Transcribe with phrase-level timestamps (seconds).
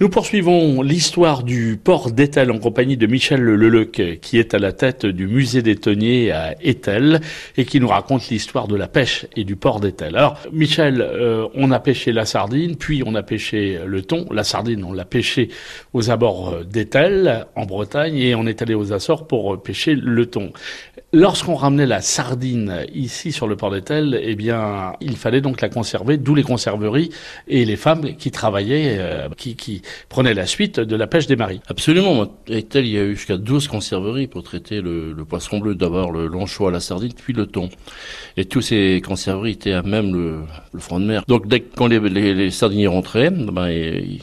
[0.00, 4.72] Nous poursuivons l'histoire du port d'Etel en compagnie de Michel Leleuc, qui est à la
[4.72, 7.20] tête du musée des tonniers à Etel
[7.56, 10.16] et qui nous raconte l'histoire de la pêche et du port d'Etel.
[10.16, 14.26] Alors, Michel, euh, on a pêché la sardine, puis on a pêché le thon.
[14.32, 15.50] La sardine, on l'a pêché
[15.92, 20.52] aux abords d'Etel, en Bretagne, et on est allé aux Açores pour pêcher le thon.
[21.12, 25.68] Lorsqu'on ramenait la sardine ici sur le port d'Etel, eh bien, il fallait donc la
[25.68, 27.10] conserver, d'où les conserveries
[27.46, 31.36] et les femmes qui travaillaient, euh, qui, qui prenaient la suite de la pêche des
[31.36, 31.60] maris.
[31.68, 32.22] Absolument.
[32.22, 35.74] À Etel, il y a eu jusqu'à 12 conserveries pour traiter le, poisson bleu.
[35.74, 37.68] D'abord le lonchois, la sardine, puis le thon.
[38.36, 40.40] Et tous ces conserveries étaient à même le,
[40.78, 41.24] front de mer.
[41.28, 44.18] Donc, dès que les, sardiniers rentraient, ben, et,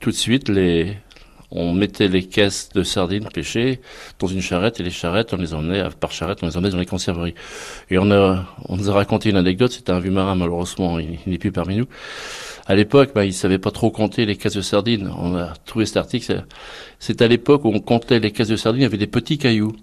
[0.00, 0.96] tout de suite, les,
[1.50, 3.80] on mettait les caisses de sardines pêchées
[4.18, 6.78] dans une charrette et les charrettes, on les emmenait, par charrette, on les emmenait dans
[6.78, 7.34] les conserveries.
[7.90, 11.18] Et on a, on nous a raconté une anecdote, c'était un vieux marin, malheureusement, il,
[11.26, 11.86] n'est plus parmi nous.
[12.66, 15.12] À l'époque, bah, il savait pas trop compter les caisses de sardines.
[15.16, 16.44] On a trouvé cet article.
[16.98, 19.38] C'est à l'époque où on comptait les caisses de sardines, il y avait des petits
[19.38, 19.76] cailloux.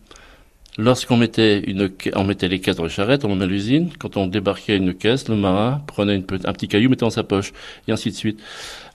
[0.80, 3.90] Lorsqu'on mettait une, on mettait les caisses dans les charrettes, on emmenait à l'usine.
[4.00, 7.54] Quand on débarquait une caisse, le marin prenait un petit caillou, mettait dans sa poche,
[7.88, 8.40] et ainsi de suite.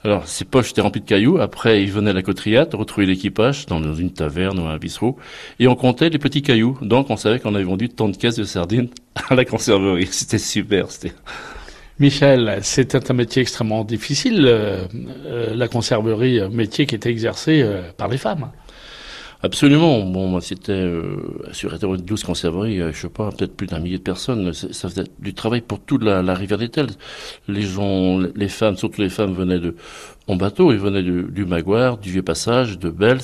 [0.03, 1.39] Alors, ces poches étaient remplies de cailloux.
[1.39, 5.17] Après, il venait à la cotriade, retrouver l'équipage dans une taverne ou un bistrot,
[5.59, 6.77] et on comptait les petits cailloux.
[6.81, 8.89] Donc, on savait qu'on avait vendu tant de caisses de sardines
[9.29, 10.07] à la conserverie.
[10.11, 10.91] C'était super.
[10.91, 11.13] C'était
[11.99, 14.85] Michel, c'était un métier extrêmement difficile, euh,
[15.25, 18.51] euh, la conserverie, métier qui était exercé euh, par les femmes.
[19.41, 20.01] Absolument.
[20.01, 21.17] Bon, c'était euh,
[21.53, 24.51] sur 12 conserveries, euh, je sais pas, peut-être plus d'un millier de personnes.
[24.53, 26.87] Ça faisait du travail pour toute la, rivière d'Etel.
[27.47, 29.75] Les gens, les femmes, surtout les femmes, venaient de
[30.27, 30.73] en bateau.
[30.73, 33.21] Ils venaient du, du Maguire, du Vieux Passage, de Bels,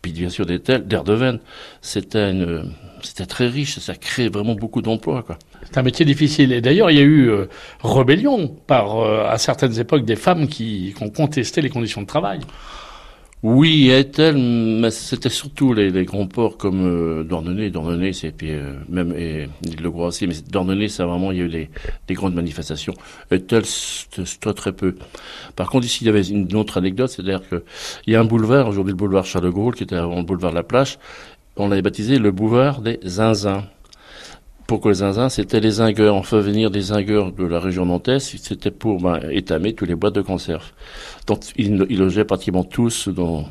[0.00, 1.40] puis bien sûr d'Etel, d'Erdeven.
[1.82, 3.78] C'était une, c'était très riche.
[3.78, 5.38] Ça crée vraiment beaucoup d'emplois, quoi.
[5.64, 6.52] C'est un métier difficile.
[6.52, 7.46] Et d'ailleurs, il y a eu euh,
[7.82, 12.06] rébellion par, euh, à certaines époques, des femmes qui, qui ont contesté les conditions de
[12.06, 12.40] travail.
[13.44, 17.70] Oui, Etel, mais c'était surtout les, grands ports comme euh, Dornenay.
[17.70, 19.48] Dornenay, c'est puis euh, même et
[19.80, 21.70] le Gros aussi, mais Dornenay, ça vraiment, il y a eu des,
[22.08, 22.94] des grandes manifestations.
[23.30, 24.96] Etel, c'était très peu.
[25.54, 27.62] Par contre, ici, il y avait une autre anecdote, c'est-à-dire que
[28.08, 30.24] il y a un boulevard, aujourd'hui le boulevard Charles de Gaulle, qui était avant le
[30.24, 30.98] boulevard de la Plage,
[31.56, 33.64] on l'avait baptisé le boulevard des Zinzins.
[34.68, 36.14] Pourquoi les zinzins C'était les zingueurs.
[36.14, 38.34] On fait venir des zingueurs de la région nantaise.
[38.38, 40.72] C'était pour ben, étamer tous les boîtes de conserve.
[41.26, 43.46] Donc, ils, ils logeaient pratiquement tous dans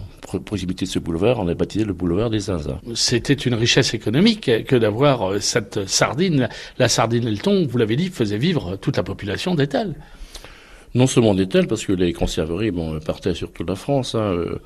[0.46, 1.40] proximité de ce boulevard.
[1.40, 2.80] On a baptisé le boulevard des zinzins.
[2.94, 6.50] C'était une richesse économique que d'avoir cette sardine.
[6.78, 9.96] La sardine et le thon, vous l'avez dit, faisait vivre toute la population d'Etel
[10.98, 14.16] non seulement des tels, parce que les conserveries bon, partaient sur toute la France.
[14.16, 14.34] Hein.
[14.34, 14.60] Euh,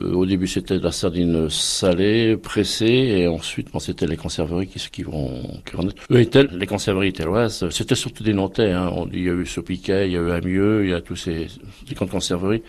[0.00, 2.86] euh, au début, c'était de la sardine salée, pressée,
[3.16, 5.42] et ensuite, bon, c'était les conserveries qui, qui vont...
[5.66, 8.70] Qui vont Eux, tels, les conserveries telloises, c'était surtout des Nantais.
[8.70, 8.90] Hein.
[9.12, 11.48] Il y a eu Sopiquet, il y a eu Amieux, il y a tous ces,
[11.88, 12.62] ces grandes conserveries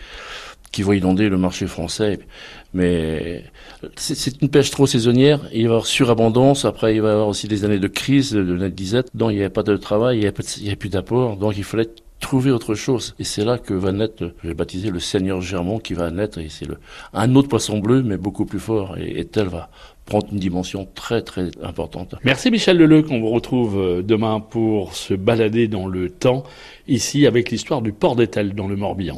[0.72, 2.20] qui vont inonder le marché français.
[2.74, 3.46] Mais
[3.96, 5.40] c'est une pêche trop saisonnière.
[5.54, 6.66] Il va y avoir surabondance.
[6.66, 9.16] Après, il va y avoir aussi des années de crise, de net disette.
[9.16, 11.38] Donc, il n'y avait pas de travail, il n'y avait plus d'apport.
[11.38, 11.88] Donc, il fallait
[12.25, 13.13] trouver autre chose.
[13.19, 16.50] Et c'est là que va naître, j'ai baptisé le Seigneur Germont qui va naître, et
[16.50, 16.66] c'est
[17.13, 19.69] un autre poisson bleu, mais beaucoup plus fort, et, tel va
[20.06, 22.16] prendre une dimension très très importante.
[22.24, 26.44] Merci Michel Leleu, qu'on vous retrouve demain pour se balader dans le temps,
[26.88, 29.14] ici avec l'histoire du port d'Etel dans le Morbihan.